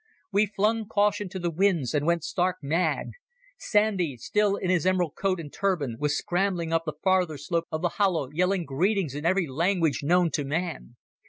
We 0.31 0.47
flung 0.47 0.87
caution 0.87 1.29
to 1.29 1.37
the 1.37 1.51
winds, 1.51 1.93
and 1.93 2.07
went 2.07 2.23
stark 2.23 2.63
mad. 2.63 3.11
Sandy, 3.59 4.17
still 4.17 4.55
in 4.55 4.71
his 4.71 4.87
emerald 4.87 5.13
coat 5.13 5.39
and 5.39 5.53
turban, 5.53 5.97
was 5.99 6.17
scrambling 6.17 6.73
up 6.73 6.85
the 6.87 6.95
farther 7.03 7.37
slope 7.37 7.67
of 7.71 7.83
the 7.83 7.89
hollow, 8.01 8.31
yelling 8.33 8.65
greetings 8.65 9.13
in 9.13 9.27
every 9.27 9.45
language 9.45 9.99
known 10.01 10.31
to 10.31 10.43
man. 10.43 10.95